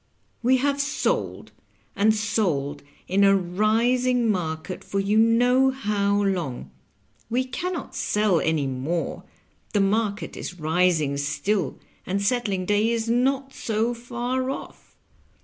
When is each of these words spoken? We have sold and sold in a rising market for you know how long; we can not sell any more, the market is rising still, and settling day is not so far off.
We 0.41 0.57
have 0.57 0.81
sold 0.81 1.51
and 1.95 2.11
sold 2.15 2.81
in 3.07 3.23
a 3.23 3.35
rising 3.37 4.31
market 4.31 4.83
for 4.83 4.99
you 4.99 5.15
know 5.15 5.69
how 5.69 6.23
long; 6.23 6.71
we 7.29 7.43
can 7.43 7.73
not 7.73 7.93
sell 7.95 8.39
any 8.39 8.65
more, 8.65 9.23
the 9.73 9.79
market 9.79 10.35
is 10.35 10.59
rising 10.59 11.17
still, 11.17 11.77
and 12.03 12.19
settling 12.19 12.65
day 12.65 12.89
is 12.89 13.07
not 13.09 13.53
so 13.53 13.93
far 13.93 14.49
off. 14.49 14.95